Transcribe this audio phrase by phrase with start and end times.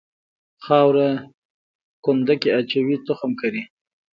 [0.65, 1.09] خاوره
[2.03, 3.61] کنده کې اچوي تخم کري.